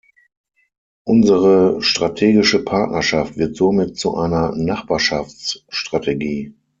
[1.03, 6.55] Unsere strategische Partnerschaft wird somit zu einer Nachbarschaftsstrategie.